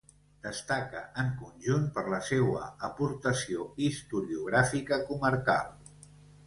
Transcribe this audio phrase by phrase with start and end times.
[0.45, 5.75] Destaca en conjunt per la seua aportació historiogràfica comarcal.